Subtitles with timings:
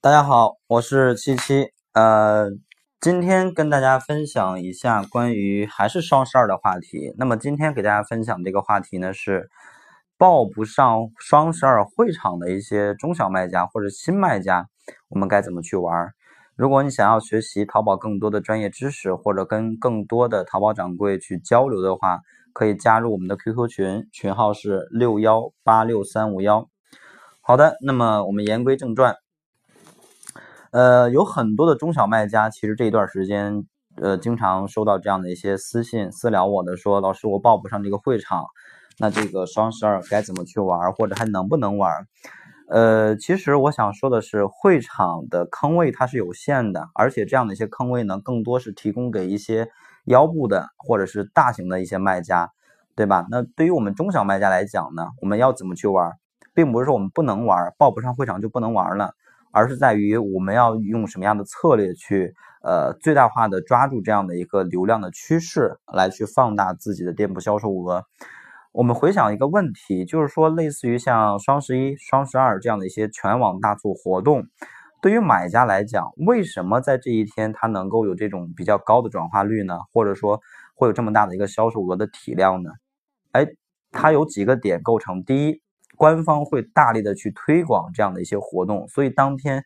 [0.00, 1.72] 大家好，我是七七。
[1.92, 2.48] 呃，
[3.00, 7.12] 今天跟大家分享一下关于还是双十二的话题。
[7.18, 9.50] 那么今天给大家分享这个话题呢是
[10.16, 14.68] 报不上双十二会场的一些中小卖家或者新卖家，
[15.08, 16.08] 我们该怎么去玩？
[16.54, 22.20] 如果你想要学习淘宝更多的专业知识，或者跟更多的淘宝掌柜去交流的话，
[22.52, 26.68] 可以加入我们的 QQ 群，群号是六幺八六三五幺。
[27.40, 29.16] 好的，那么我们言归正传。
[30.70, 33.64] 呃，有很多的中小卖家，其实这一段时间，
[33.96, 38.44] 呃，经常收到这样的一些私信私聊我的，说老师我报不上这个会场，
[38.98, 42.06] 那这个双十二该怎么去玩，或者还能不能玩？
[42.68, 49.70] 呃，其实我想说的是，会场的坑位它是有限的，而且这样的一些坑位呢，更多是提供给一些
[50.04, 52.50] 腰部的或者是大型的一些卖家，
[52.94, 53.26] 对吧？
[53.30, 56.12] 那对于我们中小卖家来讲呢，我们要怎么去玩？
[56.52, 59.14] 并不是说我们不能玩，报不上会场就不能玩了，
[59.50, 68.04] 而是在于我们要用什么样的策略去，呃，最大化的抓住这样的一个流量的趋势，来去放大自己的店铺销售额。
[68.72, 74.46] 我们回想一个问题，就是说，类似于像双十一、双十二这样的一些全网大促活动，
[75.00, 79.78] 对于买家来讲，为什么在这一天它能够有这种比较高的转化率呢？
[79.92, 80.40] 或者说
[80.74, 82.70] 会有这么大的一个销售额的体量呢？
[83.32, 83.46] 哎，
[83.90, 85.60] 它有几个点构成，第一。
[85.98, 89.62] 官方会大力的去推广这样的一些活动，所以当天，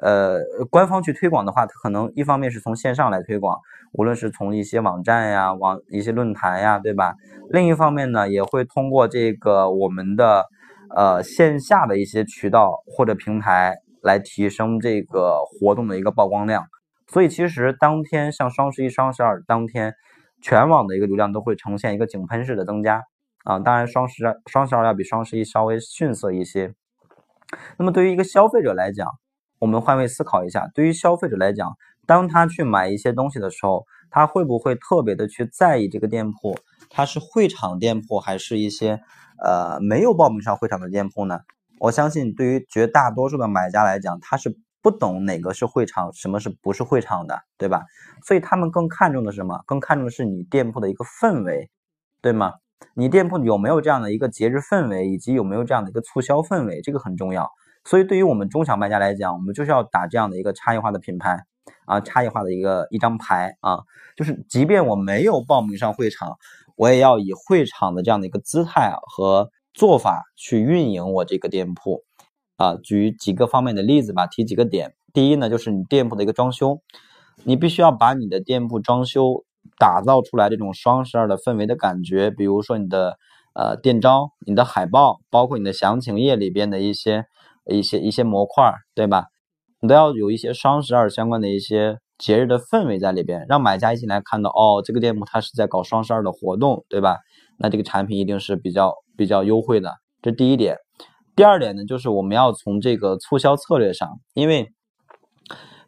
[0.00, 0.38] 呃，
[0.70, 3.58] 官方去推广的话，可能一方面是从线上来推广，
[3.92, 7.14] 无论是从一些网站呀、网一些论坛呀，对吧？
[7.50, 10.46] 另一方面呢，也会通过这个我们的
[10.94, 16.64] 呃线下的一些渠道或者平台来提升这个活动的一个曝光量。
[17.08, 19.94] 所以其实当天像双十一、双十二当天，
[20.40, 23.02] 全网的一个流量都会呈现一个井喷式的增加。
[23.44, 26.74] 啊，当然双十双十二要比双十一稍微逊色一些。
[27.78, 29.08] 那么对于一个消费者来讲，
[29.58, 31.72] 我们换位思考一下，对于消费者来讲，
[32.06, 36.56] 当他去买一些东西的时候，他会不会特别的去在意这个店铺，
[36.88, 39.00] 它是会场店铺还是一些
[39.42, 41.40] 呃没有报名上会场的店铺呢？
[41.78, 47.82] 我相信对于绝大多数的买家来讲，他是不懂哪个是会场，什么是不是会场的，对吧？
[48.24, 49.62] 所以他们更看重的是什么？
[49.66, 51.70] 更看重的是你店铺的一个氛围，
[52.20, 52.54] 对吗？
[52.94, 57.50] 你店铺有没有这样的一个节日氛围，以及有没有这样的一个促销氛围，这个很重要。
[57.84, 61.38] 所以对于我们中小卖家来讲，我们就是要打这样的一个差异化的品牌
[61.86, 63.80] 啊，差异化的一个一张牌啊，
[64.16, 66.36] 就是即便我没有报名上会场，
[66.76, 72.04] 我也要以会场的这样的一个姿态和做法去运营我这个店铺
[72.56, 72.76] 啊。
[72.76, 74.94] 举几个方面的例子吧，提几个点。
[75.12, 76.80] 第一呢，就是你店铺的一个装修，
[77.44, 79.44] 你必须要把你的店铺装修。
[79.78, 83.16] 打造出来这种双十二的氛围的感觉，比如说你的
[83.54, 87.24] 呃店招、你的海报，包括你的详情页里边的一些
[87.66, 89.26] 一些一些模块，对吧？
[89.80, 97.18] 你都要有一些双十二相关的一些节日的氛围在里边，让买家一进来看到哦，这个店铺它是在搞双十二的活动，对吧？
[97.58, 100.76] 那这个产品一定是比较比较优惠的，这第一点。
[101.34, 104.68] 第二点呢，就是我们要从这个促销策略上，因为。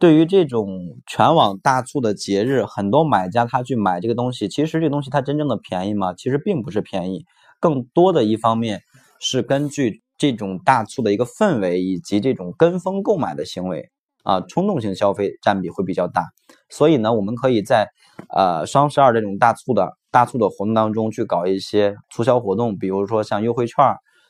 [0.00, 0.68] 对于这种
[1.06, 6.14] 全网大促的节日，很多买家他去买这个东西，其实这个东西它真正的便宜吗？
[6.14, 7.24] 其实并不是便宜，
[7.60, 8.80] 更多的一方面
[9.20, 13.90] 是根据这种大促的一个氛围以及这种跟风购买的行为
[14.22, 16.26] 啊，冲动性消费占比会比较大。
[16.68, 17.88] 所以呢，我们可以在
[18.30, 23.76] 呃双十二这种大促的大促的活动当中去搞一些促销活动，比如说像优惠券、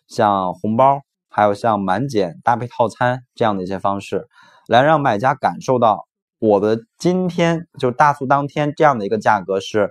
[0.07, 4.27] 像红包，还有像满减搭配套餐这样的一些方式。
[4.69, 6.07] 来让买家感受到
[6.39, 9.91] 我的今天就是大促当天这样的一个价格是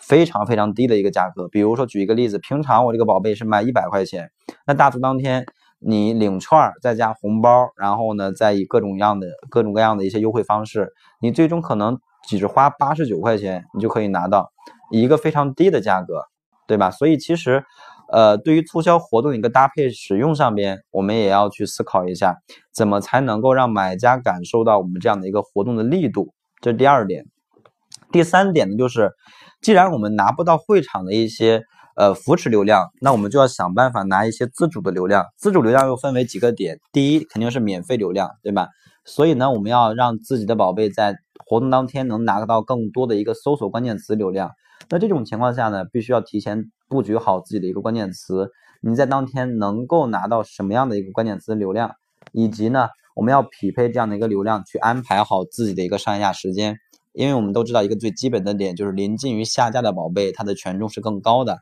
[0.00, 1.46] 非常非常低的一个价格。
[1.46, 4.28] 比如说举一个例子，平常我这个宝贝是卖一百块钱，
[4.66, 5.46] 那大促当天
[5.78, 11.96] 你领券儿再加红包，然后呢再以各种样的各种各样的一些优惠方式，你最终可能
[12.28, 14.50] 只是花八十九块钱，你就可以拿到
[14.90, 16.24] 一个非常低的价格，
[16.66, 16.90] 对吧？
[16.90, 17.64] 所以其实。
[18.10, 22.36] 呃，对于促销活动的一个搭配使用上边，我们也要去思考一下，
[22.72, 27.24] 怎么才能够让买家感受到我们这样的一个活动的力度，这是第二点。
[28.12, 29.10] 第三点呢，就是
[29.60, 31.62] 既然我们拿不到会场的一些
[31.96, 35.24] 呃扶持流量，那我们就要想办法拿一些自主的流量。
[35.36, 38.68] 自主流量又分为几个点，第一肯定是免费流量，对吧？
[39.04, 44.50] 所以呢，我们要让自己的宝贝在活动当天能拿到更多的一个搜索关键词流量。
[44.88, 48.50] 那这种情况下呢，必须要提前布局好自己的一个关键词。
[48.80, 51.96] 你在当天能够拿到什么样的一个关键词流量，
[52.32, 56.76] 以及呢，我们要匹配这样的一个流量去安排好自己的一个上架时间。
[57.12, 61.58] 因为我们都知道一个最基本的点，就是临近于下架的宝贝，它的权重是更高的。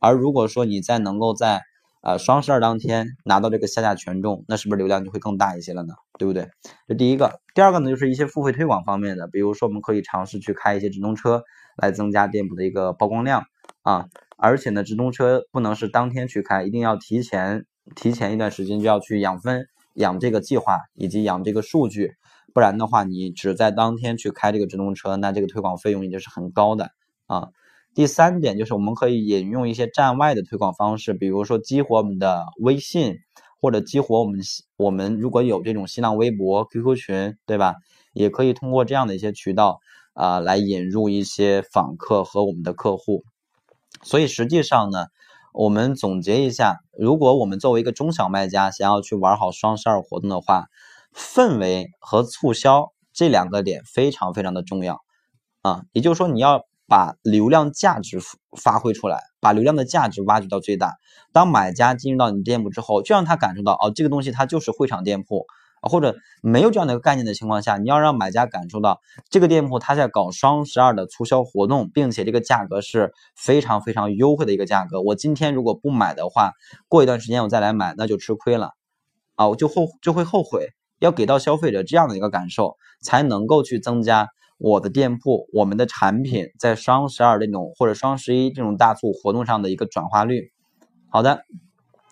[0.00, 1.62] 而如果说你在能够在
[2.06, 5.94] 呃双十二当天拿到这个下架权重，那是不是流量就会更大一些了呢？
[6.20, 6.48] 对不对？
[6.86, 11.42] 这第一个，第二个呢，就是一些付费推广方面的，比如说我们可以尝试去开一些直通车，
[11.76, 13.42] 来增加店铺的一个曝光量
[13.82, 14.06] 啊。
[14.36, 17.64] 而且呢，直通车不能是当天去开，一定要提前
[17.96, 22.12] 提前一段时间就要去养分、养这个计划以及养这个数据，
[22.54, 26.90] 不然的话，你只在当天去开这个直通车，那这个推广费用已经是很高的
[27.26, 27.48] 啊。
[27.96, 33.16] 第三点就是我们可以引用一些站外的推广方式，比如说激活我们的微信，
[33.58, 34.38] 或者激活我们
[34.76, 37.76] 我们如果有这种新浪微博、QQ 群，对吧？
[38.12, 39.80] 也可以通过这样的一些渠道
[40.12, 43.24] 啊，来引入一些访客和我们的客户。
[44.02, 45.06] 所以实际上呢，
[45.54, 50.66] 我们总结一下，如果我们作为一个中小卖家，想要去玩好双十二活动的话，
[51.14, 55.00] 氛围和促销这两个点非常非常的重要
[55.62, 55.84] 啊。
[55.94, 56.66] 也就是说，你要。
[56.88, 58.20] 把流量价值
[58.56, 60.94] 发挥出来，把流量的价值挖掘到最大。
[61.32, 65.44] 当买家进入到你店铺之后，就让他感受到哦，这个东西它就是会场店铺，
[65.82, 75.02] 或者没有这样的一个概念的情况下，你要让买家感受到这个店铺它在搞双十二的促销活动，并且这个价格是非常非常优惠的一个价格。
[75.02, 76.52] 我今天如果不买的话，
[76.88, 78.70] 过一段时间我再来买，那就吃亏了
[79.34, 80.68] 啊，我就后就会后悔。
[80.98, 84.28] 要给到消费者这样的一个感受，才能够去增加。
[84.58, 90.50] 我的店铺，我们的产品在双十二这种或者双十一这种大促活动上的一个转化率。
[91.10, 91.42] 好的，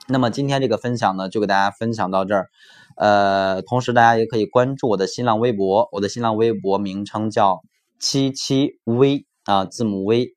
[0.09, 2.49] 那么今天这个分享呢，就给大家分享到这儿。
[2.97, 7.63] 呃，同时大家也可以关注我的新浪微博，我的新浪微博名称叫
[7.99, 10.29] 七七 V 啊，字母 V。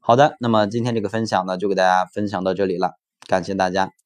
[0.00, 2.90] 好的，那么今天这个分享呢，就给大家分享到这里了，
[3.26, 4.03] 感谢大家。